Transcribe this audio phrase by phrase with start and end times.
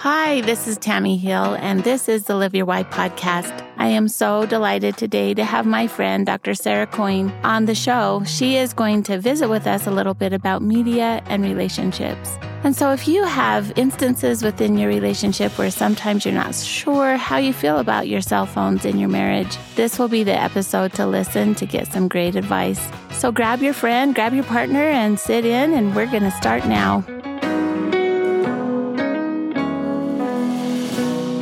[0.00, 3.66] Hi, this is Tammy Hill, and this is the Live Your Why podcast.
[3.78, 6.54] I am so delighted today to have my friend, Dr.
[6.54, 8.22] Sarah Coyne, on the show.
[8.26, 12.36] She is going to visit with us a little bit about media and relationships.
[12.62, 17.38] And so, if you have instances within your relationship where sometimes you're not sure how
[17.38, 21.06] you feel about your cell phones in your marriage, this will be the episode to
[21.06, 22.86] listen to get some great advice.
[23.12, 26.66] So, grab your friend, grab your partner, and sit in, and we're going to start
[26.66, 27.02] now.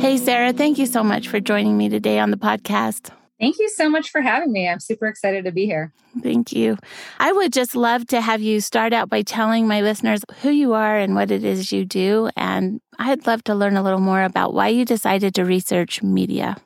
[0.05, 3.09] Hey, Sarah, thank you so much for joining me today on the podcast.
[3.39, 4.69] Thank you so much for having me.
[4.69, 5.93] I'm super excited to be here.
[6.21, 6.77] Thank you.
[7.17, 10.73] I would just love to have you start out by telling my listeners who you
[10.73, 12.29] are and what it is you do.
[12.37, 16.57] And I'd love to learn a little more about why you decided to research media.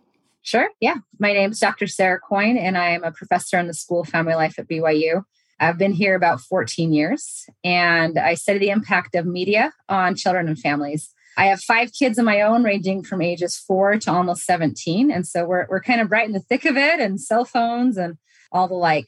[0.42, 0.68] Sure.
[0.82, 0.96] Yeah.
[1.18, 1.88] My name is Dr.
[1.88, 5.24] Sarah Coyne, and I am a professor in the School of Family Life at BYU.
[5.62, 10.50] I've been here about 14 years, and I study the impact of media on children
[10.50, 11.14] and families.
[11.40, 15.10] I have five kids of my own, ranging from ages four to almost 17.
[15.10, 17.98] And so we're, we're kind of right in the thick of it and cell phones
[17.98, 18.18] and
[18.52, 19.08] all the like.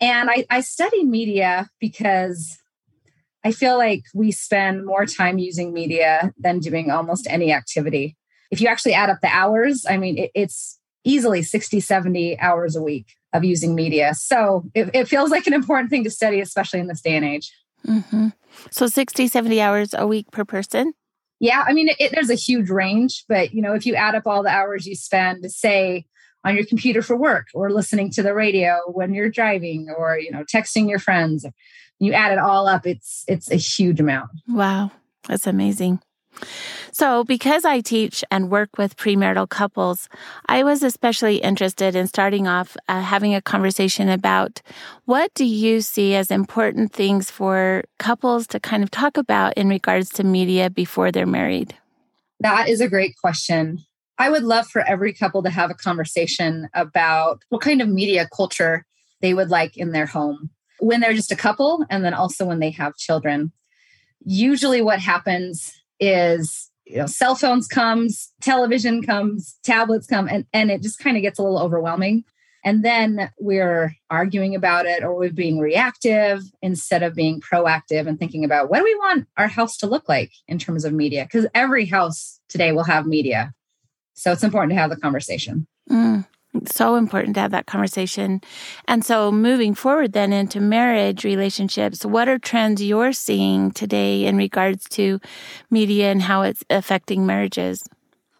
[0.00, 2.56] And I, I study media because
[3.44, 8.16] I feel like we spend more time using media than doing almost any activity.
[8.52, 12.76] If you actually add up the hours, I mean, it, it's easily 60, 70 hours
[12.76, 14.14] a week of using media.
[14.14, 17.24] So it, it, feels like an important thing to study, especially in this day and
[17.24, 17.52] age.
[17.84, 18.28] Mm-hmm.
[18.70, 20.94] So 60, 70 hours a week per person?
[21.42, 24.28] Yeah, I mean, it, there's a huge range, but you know, if you add up
[24.28, 26.06] all the hours you spend, say,
[26.44, 30.30] on your computer for work, or listening to the radio when you're driving, or you
[30.30, 31.44] know, texting your friends,
[31.98, 34.30] you add it all up, it's it's a huge amount.
[34.46, 34.92] Wow,
[35.26, 36.00] that's amazing.
[36.92, 40.08] So, because I teach and work with premarital couples,
[40.46, 44.60] I was especially interested in starting off uh, having a conversation about
[45.04, 49.68] what do you see as important things for couples to kind of talk about in
[49.68, 51.74] regards to media before they're married?
[52.40, 53.78] That is a great question.
[54.18, 58.28] I would love for every couple to have a conversation about what kind of media
[58.34, 58.84] culture
[59.20, 62.58] they would like in their home when they're just a couple and then also when
[62.58, 63.52] they have children.
[64.24, 70.70] Usually, what happens is you know cell phones comes television comes tablets come and, and
[70.70, 72.24] it just kind of gets a little overwhelming.
[72.64, 78.18] And then we're arguing about it or we're being reactive instead of being proactive and
[78.18, 81.24] thinking about what do we want our house to look like in terms of media?
[81.24, 83.52] Because every house today will have media.
[84.14, 85.66] So it's important to have the conversation.
[85.90, 86.24] Mm
[86.66, 88.40] so important to have that conversation.
[88.86, 94.36] And so, moving forward then into marriage relationships, what are trends you're seeing today in
[94.36, 95.20] regards to
[95.70, 97.84] media and how it's affecting marriages?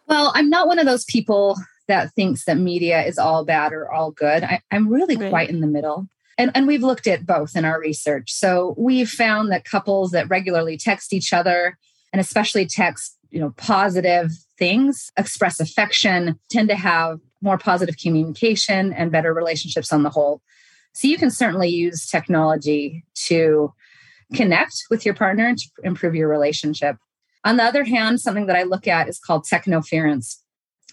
[0.07, 1.57] Well, I'm not one of those people
[1.87, 4.43] that thinks that media is all bad or all good.
[4.43, 5.29] I, am really right.
[5.29, 6.07] quite in the middle.
[6.37, 8.31] And, and we've looked at both in our research.
[8.31, 11.77] So we've found that couples that regularly text each other
[12.11, 18.93] and especially text, you know, positive things, express affection, tend to have more positive communication
[18.93, 20.41] and better relationships on the whole.
[20.93, 23.73] So you can certainly use technology to
[24.33, 26.97] connect with your partner and to improve your relationship.
[27.43, 30.37] On the other hand, something that I look at is called technoference.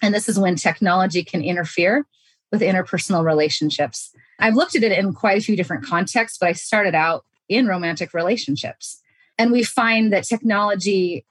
[0.02, 2.06] And this is when technology can interfere
[2.50, 4.10] with interpersonal relationships.
[4.40, 7.66] I've looked at it in quite a few different contexts, but I started out in
[7.66, 9.00] romantic relationships.
[9.38, 11.24] And we find that technology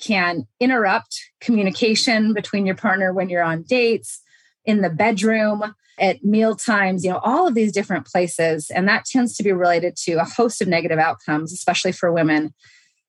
[0.00, 4.21] can interrupt communication between your partner when you're on dates,
[4.64, 8.70] in the bedroom, at meal times, you know, all of these different places.
[8.70, 12.54] And that tends to be related to a host of negative outcomes, especially for women,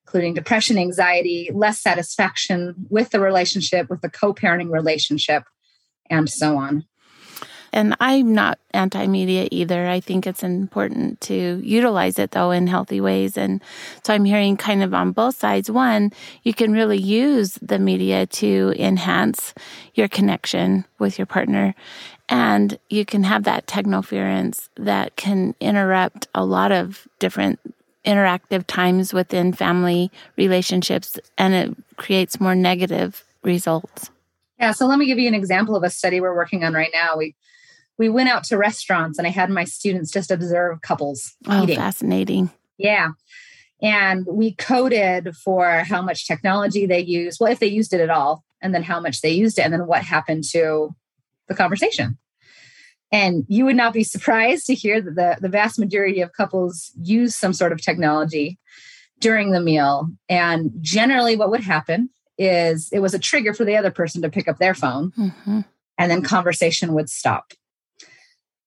[0.06, 5.44] including depression, anxiety, less satisfaction with the relationship, with the co parenting relationship,
[6.10, 6.86] and so on.
[7.74, 9.90] And I'm not anti media either.
[9.90, 13.36] I think it's important to utilize it though in healthy ways.
[13.36, 13.62] And
[14.04, 15.72] so I'm hearing kind of on both sides.
[15.72, 16.12] One,
[16.44, 19.56] you can really use the media to enhance
[19.96, 21.74] your connection with your partner.
[22.30, 27.60] And you can have that technoference that can interrupt a lot of different
[28.06, 34.12] interactive times within family relationships and it creates more negative results.
[34.60, 36.92] Yeah, so let me give you an example of a study we're working on right
[36.94, 37.18] now.
[37.18, 37.36] We
[37.98, 41.78] we went out to restaurants and I had my students just observe couples oh, eating.
[41.78, 42.52] Fascinating.
[42.78, 43.10] Yeah.
[43.82, 48.10] And we coded for how much technology they use, well, if they used it at
[48.10, 50.96] all, and then how much they used it, and then what happened to
[51.50, 52.18] the conversation.
[53.12, 56.92] And you would not be surprised to hear that the, the vast majority of couples
[57.00, 58.58] use some sort of technology
[59.20, 60.08] during the meal.
[60.30, 64.30] And generally, what would happen is it was a trigger for the other person to
[64.30, 65.62] pick up their phone, mm-hmm.
[65.98, 67.54] and then conversation would stop.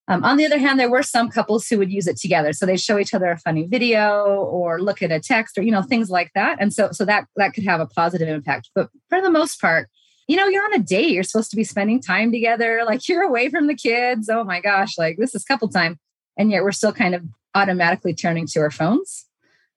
[0.08, 2.52] Um, on the other hand, there were some couples who would use it together.
[2.52, 5.72] So they show each other a funny video or look at a text or, you
[5.72, 6.58] know, things like that.
[6.60, 8.70] And so, so that, that could have a positive impact.
[8.74, 9.88] But for the most part,
[10.28, 11.10] you know, you're on a date.
[11.10, 12.82] You're supposed to be spending time together.
[12.86, 14.28] Like you're away from the kids.
[14.28, 15.98] Oh my gosh, like this is couple time.
[16.36, 17.24] And yet we're still kind of
[17.54, 19.26] automatically turning to our phones,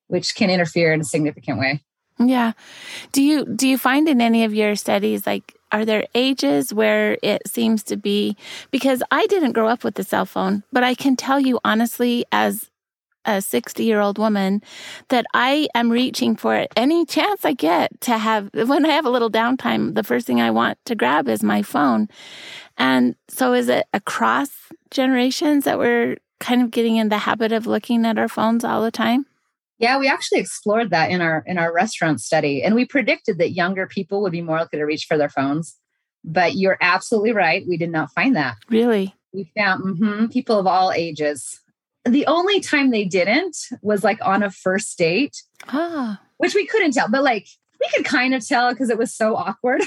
[0.08, 1.84] which can interfere in a significant way.
[2.20, 2.52] Yeah.
[3.14, 7.18] Do you do you find in any of your studies like are there ages where
[7.22, 8.36] it seems to be
[8.72, 12.26] because I didn't grow up with the cell phone, but I can tell you honestly
[12.32, 12.70] as
[13.26, 14.62] a 60 year old woman
[15.10, 19.06] that I am reaching for it any chance I get to have when I have
[19.06, 22.08] a little downtime the first thing I want to grab is my phone.
[22.78, 24.50] And so is it across
[24.90, 28.82] generations that we're kind of getting in the habit of looking at our phones all
[28.82, 29.26] the time?
[29.80, 33.52] Yeah, we actually explored that in our in our restaurant study and we predicted that
[33.52, 35.78] younger people would be more likely to reach for their phones.
[36.24, 38.58] But you're absolutely right, we did not find that.
[38.70, 39.16] Really?
[39.34, 41.62] We found mm-hmm, people of all ages.
[42.04, 45.44] The only time they didn't was like on a first date.
[45.68, 46.20] Ah.
[46.38, 47.48] Which we couldn't tell, but like
[47.80, 49.82] we could kind of tell because it was so awkward.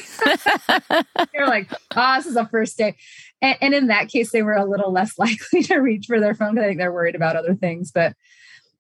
[1.34, 2.94] You're like, oh, this is a first date.
[3.40, 6.34] And, and, in that case, they were a little less likely to reach for their
[6.34, 7.90] phone because I think they're worried about other things.
[7.90, 8.14] But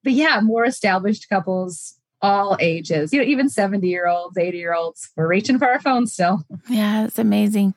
[0.02, 4.74] but yeah, more established couples, all ages, you know, even 70 year olds, 80 year
[4.74, 6.44] olds, we're reaching for our phones still.
[6.68, 7.74] Yeah, it's amazing.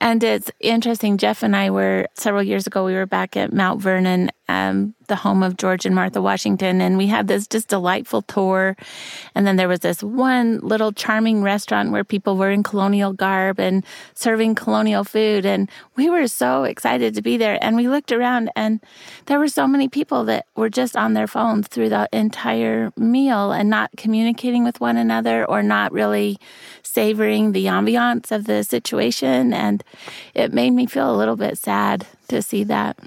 [0.00, 1.18] And it's interesting.
[1.18, 5.16] Jeff and I were several years ago, we were back at Mount Vernon um, the
[5.16, 6.80] home of George and Martha Washington.
[6.80, 8.76] And we had this just delightful tour.
[9.34, 13.58] And then there was this one little charming restaurant where people were in colonial garb
[13.58, 13.84] and
[14.14, 15.46] serving colonial food.
[15.46, 17.58] And we were so excited to be there.
[17.62, 18.80] And we looked around and
[19.26, 23.52] there were so many people that were just on their phones through the entire meal
[23.52, 26.38] and not communicating with one another or not really
[26.82, 29.52] savoring the ambiance of the situation.
[29.52, 29.82] And
[30.34, 32.98] it made me feel a little bit sad to see that.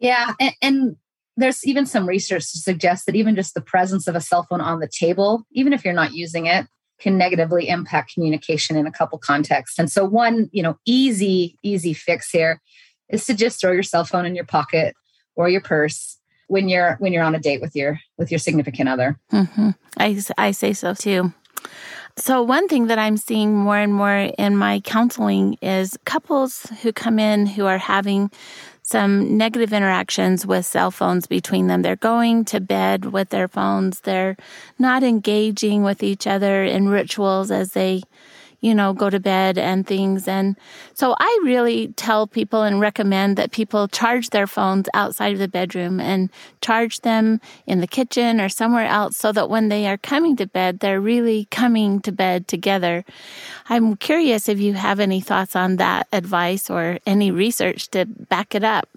[0.00, 0.32] Yeah.
[0.40, 0.96] And, and,
[1.36, 4.60] there's even some research to suggest that even just the presence of a cell phone
[4.60, 6.66] on the table, even if you're not using it,
[7.00, 9.78] can negatively impact communication in a couple contexts.
[9.78, 12.60] And so one, you know, easy, easy fix here
[13.08, 14.94] is to just throw your cell phone in your pocket
[15.34, 16.18] or your purse
[16.48, 19.18] when you're when you're on a date with your with your significant other.
[19.32, 19.70] Mm-hmm.
[19.96, 21.32] I I say so too.
[22.16, 26.92] So, one thing that I'm seeing more and more in my counseling is couples who
[26.92, 28.30] come in who are having
[28.90, 31.82] some negative interactions with cell phones between them.
[31.82, 34.00] They're going to bed with their phones.
[34.00, 34.36] They're
[34.78, 38.02] not engaging with each other in rituals as they
[38.60, 40.28] you know, go to bed and things.
[40.28, 40.56] And
[40.94, 45.48] so I really tell people and recommend that people charge their phones outside of the
[45.48, 46.30] bedroom and
[46.60, 50.46] charge them in the kitchen or somewhere else so that when they are coming to
[50.46, 53.04] bed, they're really coming to bed together.
[53.68, 58.54] I'm curious if you have any thoughts on that advice or any research to back
[58.54, 58.88] it up.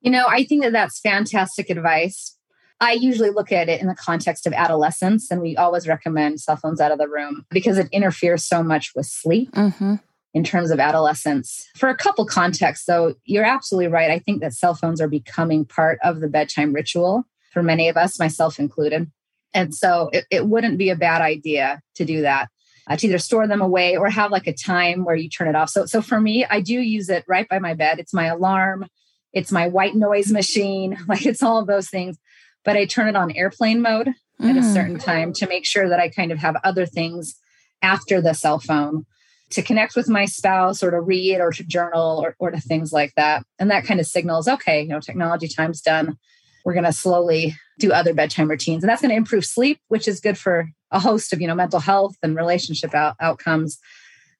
[0.00, 2.35] You know, I think that that's fantastic advice
[2.80, 6.56] I usually look at it in the context of adolescence, and we always recommend cell
[6.56, 9.50] phones out of the room because it interferes so much with sleep.
[9.52, 9.96] Mm-hmm.
[10.34, 11.66] In terms of adolescence.
[11.76, 14.10] For a couple contexts, though, you're absolutely right.
[14.10, 17.24] I think that cell phones are becoming part of the bedtime ritual
[17.54, 19.10] for many of us, myself included.
[19.54, 22.50] And so it, it wouldn't be a bad idea to do that.
[22.86, 25.56] Uh, to either store them away or have like a time where you turn it
[25.56, 25.70] off.
[25.70, 27.98] So, so for me, I do use it right by my bed.
[27.98, 28.84] It's my alarm,
[29.32, 32.18] it's my white noise machine, like it's all of those things
[32.66, 34.08] but I turn it on airplane mode
[34.42, 34.50] mm.
[34.50, 34.74] at a mm.
[34.74, 37.36] certain time to make sure that I kind of have other things
[37.80, 39.06] after the cell phone
[39.50, 42.92] to connect with my spouse or to read or to journal or, or to things
[42.92, 43.44] like that.
[43.60, 46.18] And that kind of signals, okay, you know, technology time's done.
[46.64, 48.82] We're going to slowly do other bedtime routines.
[48.82, 51.54] And that's going to improve sleep, which is good for a host of, you know,
[51.54, 53.78] mental health and relationship out- outcomes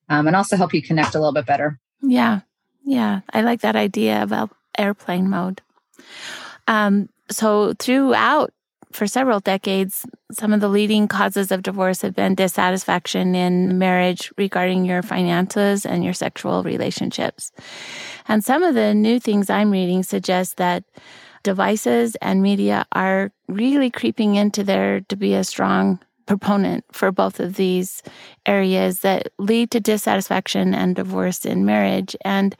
[0.08, 1.78] um, and also help you connect a little bit better.
[2.02, 2.40] Yeah.
[2.84, 3.20] Yeah.
[3.32, 5.62] I like that idea about airplane mode.
[6.66, 8.52] Um, so throughout
[8.92, 14.32] for several decades, some of the leading causes of divorce have been dissatisfaction in marriage
[14.38, 17.52] regarding your finances and your sexual relationships.
[18.28, 20.84] And some of the new things I'm reading suggest that
[21.42, 27.40] devices and media are really creeping into there to be a strong proponent for both
[27.40, 28.02] of these
[28.44, 32.16] areas that lead to dissatisfaction and divorce in marriage.
[32.24, 32.54] And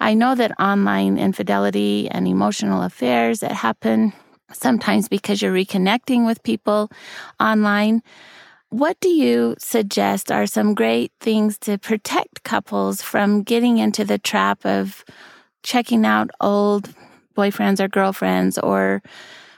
[0.00, 4.12] I know that online infidelity and emotional affairs that happen
[4.52, 6.90] sometimes because you're reconnecting with people
[7.40, 8.02] online.
[8.70, 14.18] What do you suggest are some great things to protect couples from getting into the
[14.18, 15.04] trap of
[15.62, 16.92] checking out old
[17.36, 19.02] boyfriends or girlfriends or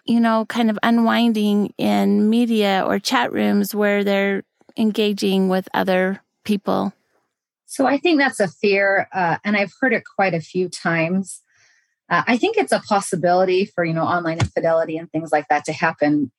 [0.07, 4.43] you know, kind of unwinding in media or chat rooms where they're
[4.77, 6.93] engaging with other people?
[7.67, 11.43] So I think that's a fear, uh, and I've heard it quite a few times.
[12.09, 15.65] Uh, I think it's a possibility for, you know, online infidelity and things like that
[15.65, 16.31] to happen.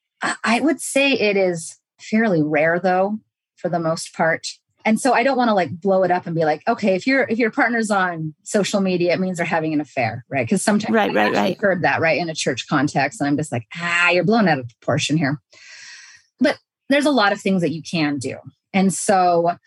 [0.43, 3.19] I would say it is fairly rare though,
[3.57, 4.47] for the most part.
[4.88, 7.06] And so I don't want to like blow it up and be like, okay, if
[7.06, 10.46] your if your partner's on social media, it means they're having an affair, right?
[10.46, 11.60] Because sometimes right, right, right.
[11.60, 14.60] heard that right in a church context, and I'm just like, ah, you're blown out
[14.60, 15.41] of proportion here.
[16.39, 18.38] But there's a lot of things that you can do,
[18.72, 19.58] and so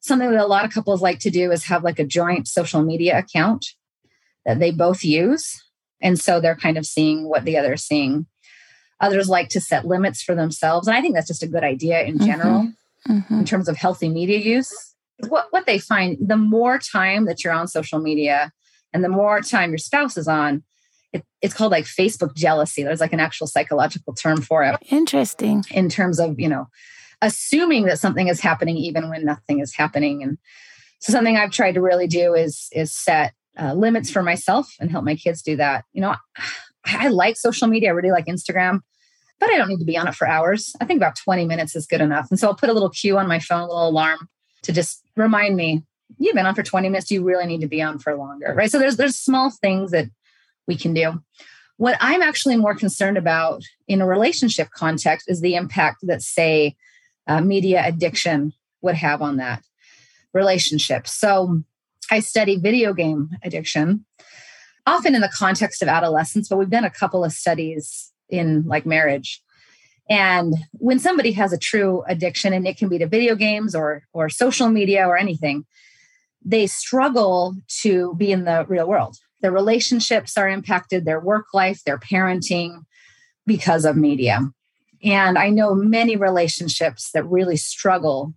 [0.00, 2.82] something that a lot of couples like to do is have like a joint social
[2.82, 3.64] media account
[4.44, 5.58] that they both use,
[6.02, 8.26] and so they're kind of seeing what the other is seeing.
[9.00, 12.02] Others like to set limits for themselves, and I think that's just a good idea
[12.02, 12.60] in general.
[12.60, 12.70] Mm-hmm
[13.08, 13.38] mm-hmm.
[13.40, 14.72] in terms of healthy media use.
[15.28, 18.52] What, what they find the more time that you're on social media
[18.92, 20.62] and the more time your spouse is on,
[21.12, 22.82] it, it's called like Facebook jealousy.
[22.82, 24.76] There's like an actual psychological term for it.
[24.90, 25.64] Interesting.
[25.70, 26.66] In terms of, you know,
[27.22, 30.22] assuming that something is happening even when nothing is happening.
[30.22, 30.38] And
[31.00, 34.90] so something I've tried to really do is is set uh, limits for myself and
[34.90, 35.84] help my kids do that.
[35.92, 36.14] You know,
[36.84, 37.88] I like social media.
[37.88, 38.80] I really like Instagram
[39.38, 40.74] but I don't need to be on it for hours.
[40.80, 42.28] I think about 20 minutes is good enough.
[42.30, 44.28] And so I'll put a little cue on my phone, a little alarm
[44.62, 45.82] to just remind me,
[46.18, 47.06] you've been on for 20 minutes.
[47.06, 48.54] Do You really need to be on for longer.
[48.56, 48.70] Right.
[48.70, 50.06] So there's there's small things that
[50.66, 51.22] we can do.
[51.76, 56.74] What I'm actually more concerned about in a relationship context is the impact that, say,
[57.26, 59.62] uh, media addiction would have on that
[60.32, 61.06] relationship.
[61.06, 61.62] So
[62.10, 64.06] I study video game addiction,
[64.86, 68.86] often in the context of adolescence, but we've done a couple of studies in like
[68.86, 69.42] marriage.
[70.08, 74.04] And when somebody has a true addiction, and it can be to video games or
[74.12, 75.64] or social media or anything,
[76.44, 79.16] they struggle to be in the real world.
[79.42, 82.84] Their relationships are impacted, their work life, their parenting
[83.46, 84.40] because of media.
[85.02, 88.32] And I know many relationships that really struggle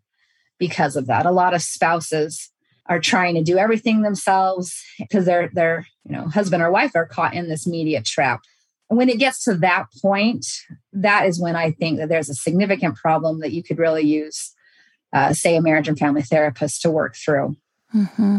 [0.57, 1.25] because of that.
[1.25, 2.51] A lot of spouses
[2.87, 7.05] are trying to do everything themselves because their their you know husband or wife are
[7.05, 8.41] caught in this media trap
[8.89, 10.45] when it gets to that point,
[10.93, 14.53] that is when I think that there's a significant problem that you could really use,
[15.13, 17.55] uh, say, a marriage and family therapist to work through.
[17.95, 18.37] Mm-hmm.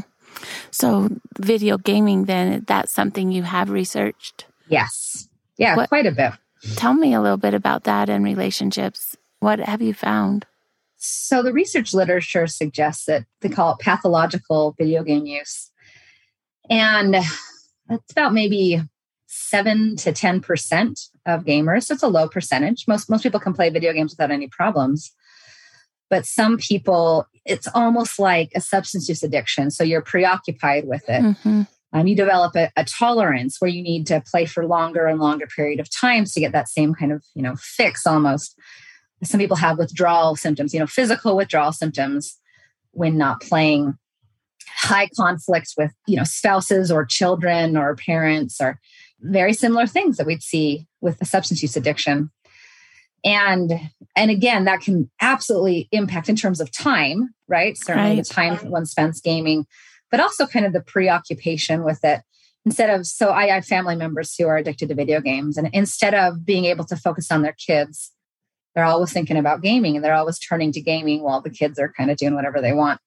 [0.70, 4.46] So, video gaming, then, that's something you have researched?
[4.68, 5.28] Yes.
[5.56, 6.32] Yeah, what, quite a bit.
[6.76, 9.16] Tell me a little bit about that and relationships.
[9.38, 10.46] What have you found?
[10.96, 15.70] So, the research literature suggests that they call it pathological video game use.
[16.68, 17.16] And
[17.90, 18.82] it's about maybe
[19.50, 21.84] seven to 10% of gamers.
[21.84, 22.86] So it's a low percentage.
[22.86, 25.12] Most, most people can play video games without any problems.
[26.08, 29.70] But some people, it's almost like a substance use addiction.
[29.70, 31.22] So you're preoccupied with it.
[31.22, 31.62] Mm-hmm.
[31.92, 35.48] Um, you develop a, a, tolerance where you need to play for longer and longer
[35.48, 38.56] period of times to get that same kind of, you know, fix almost.
[39.24, 42.38] Some people have withdrawal symptoms, you know, physical withdrawal symptoms
[42.92, 43.94] when not playing
[44.76, 48.78] high conflicts with you know spouses or children or parents or
[49.20, 52.30] very similar things that we'd see with a substance use addiction.
[53.24, 53.72] And
[54.16, 57.76] and again that can absolutely impact in terms of time right?
[57.76, 58.24] Certainly right.
[58.26, 59.66] the time one spends gaming
[60.10, 62.22] but also kind of the preoccupation with it.
[62.64, 66.14] Instead of so I have family members who are addicted to video games and instead
[66.14, 68.12] of being able to focus on their kids
[68.74, 71.92] they're always thinking about gaming and they're always turning to gaming while the kids are
[71.92, 73.00] kind of doing whatever they want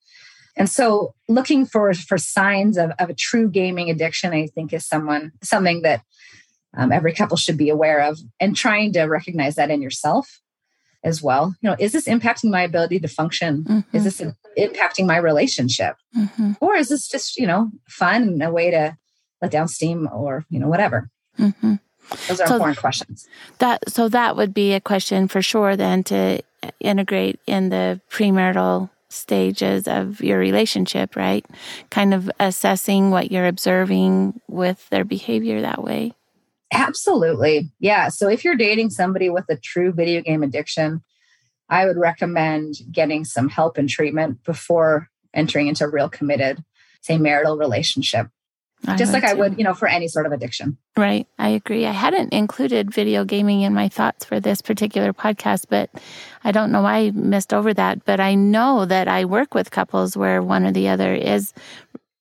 [0.55, 4.85] and so looking for for signs of, of a true gaming addiction, I think is
[4.85, 6.01] someone something that
[6.75, 10.41] um, every couple should be aware of and trying to recognize that in yourself
[11.03, 11.55] as well.
[11.61, 13.63] You know, is this impacting my ability to function?
[13.63, 13.97] Mm-hmm.
[13.97, 14.21] Is this
[14.57, 15.97] impacting my relationship?
[16.17, 16.53] Mm-hmm.
[16.61, 18.97] Or is this just, you know, fun and a way to
[19.41, 21.09] let down steam or, you know, whatever?
[21.37, 21.75] Mm-hmm.
[22.27, 23.27] Those are so important questions.
[23.59, 26.41] That so that would be a question for sure then to
[26.79, 31.45] integrate in the premarital stages of your relationship, right?
[31.89, 36.13] Kind of assessing what you're observing with their behavior that way.
[36.71, 37.71] Absolutely.
[37.79, 38.09] Yeah.
[38.09, 41.03] So if you're dating somebody with a true video game addiction,
[41.69, 46.63] I would recommend getting some help and treatment before entering into a real committed,
[47.01, 48.27] say, marital relationship.
[48.87, 50.77] I just like I would, you know, for any sort of addiction.
[50.97, 51.27] Right.
[51.39, 51.85] I agree.
[51.85, 55.89] I hadn't included video gaming in my thoughts for this particular podcast, but
[56.43, 58.03] I don't know why I missed over that.
[58.05, 61.53] But I know that I work with couples where one or the other is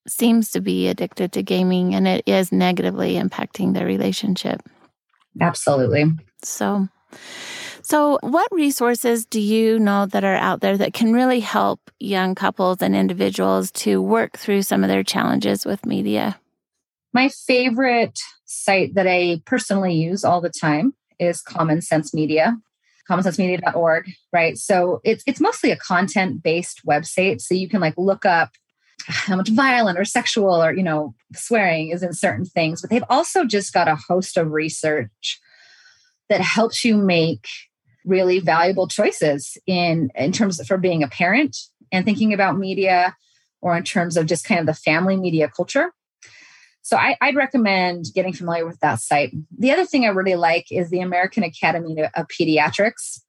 [0.07, 4.61] seems to be addicted to gaming and it is negatively impacting their relationship.
[5.41, 6.07] Absolutely.
[6.43, 6.89] So
[7.85, 12.35] so, what resources do you know that are out there that can really help young
[12.37, 16.39] couples and individuals to work through some of their challenges with media?
[17.13, 22.57] My favorite site that I personally use all the time is Common Sense Media,
[23.09, 24.57] commonsensemedia.org, right?
[24.57, 27.41] So it's it's mostly a content-based website.
[27.41, 28.51] So you can like look up
[29.07, 33.05] how much violent or sexual or you know swearing is in certain things but they've
[33.11, 35.41] also just got a host of research
[36.29, 37.47] that helps you make
[38.05, 41.57] really valuable choices in in terms of for being a parent
[41.91, 43.17] and thinking about media
[43.61, 45.93] or in terms of just kind of the family media culture
[46.93, 50.71] so I, would recommend getting familiar with that site the other thing i really like
[50.71, 53.21] is the american academy of pediatrics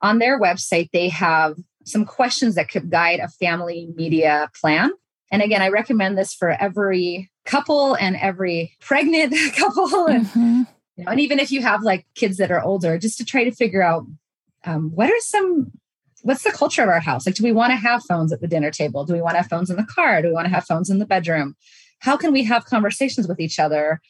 [0.00, 4.90] on their website they have some questions that could guide a family media plan
[5.30, 10.62] and again i recommend this for every couple and every pregnant couple and mm-hmm
[10.96, 13.44] you know, and even if you have like kids that are older, just to try
[13.44, 14.06] to figure out
[14.64, 15.72] um, what are some
[16.22, 17.26] what's the culture of our house?
[17.26, 19.04] Like, do we want to have phones at the dinner table?
[19.04, 20.22] Do we want to have phones in the car?
[20.22, 21.56] Do we want to have phones in the bedroom?
[22.02, 24.00] How can we have conversations with each other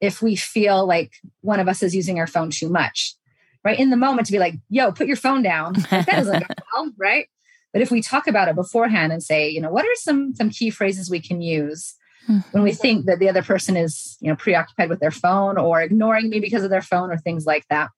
[0.00, 3.14] if we feel like one of us is using our phone too much?
[3.62, 5.74] Right in the moment to be like, yo, put your phone down.
[5.90, 7.28] that doesn't go well, right?
[7.72, 10.50] But if we talk about it beforehand and say, you know, what are some some
[10.50, 11.94] key phrases we can use
[12.28, 12.40] mm-hmm.
[12.52, 15.80] when we think that the other person is you know preoccupied with their phone or
[15.80, 17.90] ignoring me because of their phone or things like that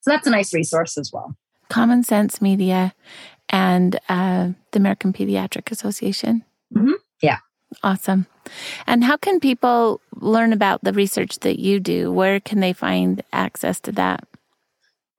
[0.00, 1.36] so that's a nice resource as well
[1.68, 2.94] common sense media
[3.48, 6.44] and uh, the american pediatric association
[6.74, 6.92] mm-hmm.
[7.20, 7.38] yeah
[7.82, 8.26] awesome
[8.86, 13.22] and how can people learn about the research that you do where can they find
[13.32, 14.26] access to that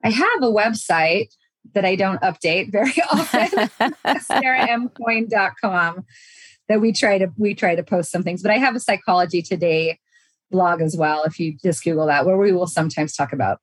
[0.02, 1.28] i have a website
[1.72, 3.48] that I don't update very often,
[4.06, 6.04] sarahmcoyne.com
[6.68, 8.42] that we try to we try to post some things.
[8.42, 9.98] But I have a psychology today
[10.50, 11.24] blog as well.
[11.24, 13.60] If you just Google that, where we will sometimes talk about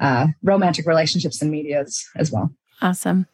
[0.00, 2.52] uh, romantic relationships and medias as well.
[2.80, 3.26] Awesome.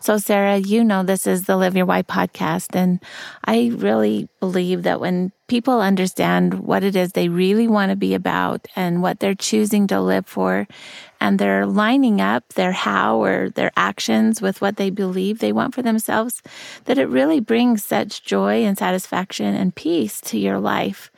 [0.00, 2.76] So, Sarah, you know this is the Live Your Why podcast.
[2.76, 3.00] And
[3.44, 8.14] I really believe that when people understand what it is they really want to be
[8.14, 10.68] about and what they're choosing to live for,
[11.20, 15.74] and they're lining up their how or their actions with what they believe they want
[15.74, 16.40] for themselves,
[16.84, 21.10] that it really brings such joy and satisfaction and peace to your life.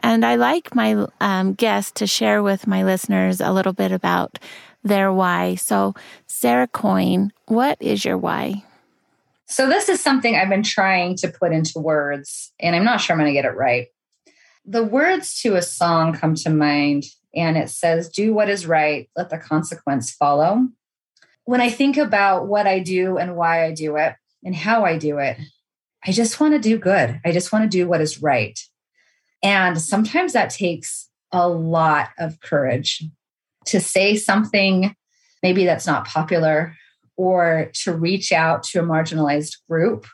[0.00, 4.38] And I like my um, guests to share with my listeners a little bit about
[4.86, 5.56] their why.
[5.56, 5.94] So,
[6.26, 8.64] Sarah Coyne, what is your why?
[9.46, 13.14] So, this is something I've been trying to put into words, and I'm not sure
[13.14, 13.88] I'm going to get it right.
[14.64, 19.08] The words to a song come to mind, and it says, Do what is right,
[19.16, 20.68] let the consequence follow.
[21.44, 24.98] When I think about what I do and why I do it and how I
[24.98, 25.38] do it,
[26.04, 27.20] I just want to do good.
[27.24, 28.58] I just want to do what is right.
[29.42, 33.04] And sometimes that takes a lot of courage
[33.66, 34.94] to say something
[35.42, 36.74] maybe that's not popular
[37.16, 40.06] or to reach out to a marginalized group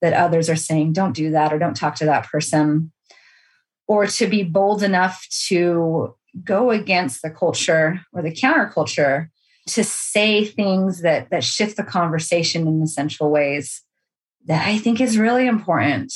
[0.00, 2.92] that others are saying, don't do that or don't talk to that person,
[3.86, 9.28] or to be bold enough to go against the culture or the counterculture
[9.66, 13.82] to say things that that shift the conversation in essential ways
[14.46, 16.12] that I think is really important.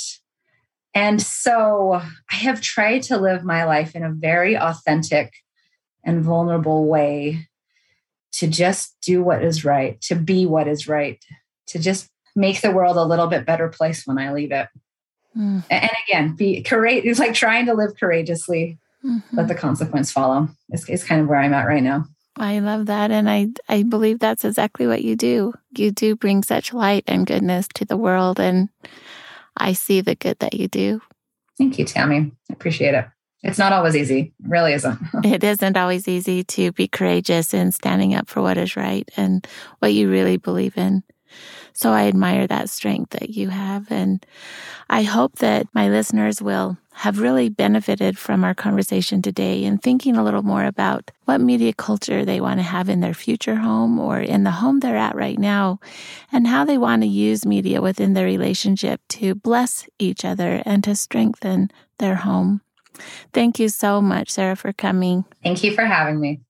[0.95, 5.33] And so I have tried to live my life in a very authentic
[6.05, 7.49] and vulnerable way
[8.33, 11.23] to just do what is right, to be what is right,
[11.67, 14.69] to just make the world a little bit better place when I leave it.
[15.37, 15.65] Mm.
[15.71, 17.11] And again, be courageous.
[17.11, 19.37] It's like trying to live courageously, mm-hmm.
[19.37, 20.49] let the consequence follow.
[20.71, 22.07] It's, it's kind of where I'm at right now.
[22.37, 23.11] I love that.
[23.11, 25.53] And I, I believe that's exactly what you do.
[25.77, 28.41] You do bring such light and goodness to the world.
[28.41, 28.71] And
[29.57, 31.03] I see the good that you do.
[31.59, 32.33] Thank you, Tammy.
[32.51, 33.07] I appreciate it.
[33.42, 34.33] It's not always easy.
[34.38, 34.98] It really isn't.
[35.24, 39.46] it isn't always easy to be courageous in standing up for what is right and
[39.81, 41.02] what you really believe in.
[41.72, 43.90] So I admire that strength that you have.
[43.90, 44.24] And
[44.90, 50.14] I hope that my listeners will have really benefited from our conversation today and thinking
[50.14, 53.98] a little more about what media culture they want to have in their future home
[53.98, 55.81] or in the home they're at right now
[56.31, 60.85] and how they want to use media within their relationship to bless each other and
[60.85, 62.61] to strengthen their home.
[63.33, 65.24] Thank you so much, Sarah, for coming.
[65.42, 66.40] Thank you for having me.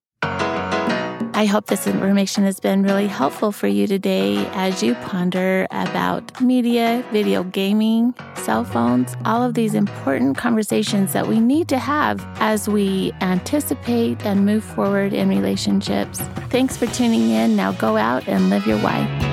[1.34, 6.40] I hope this information has been really helpful for you today as you ponder about
[6.42, 12.24] media, video gaming, cell phones, all of these important conversations that we need to have
[12.38, 16.20] as we anticipate and move forward in relationships.
[16.50, 17.56] Thanks for tuning in.
[17.56, 19.31] Now go out and live your why.